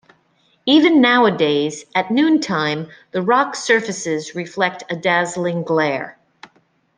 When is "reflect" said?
4.33-4.81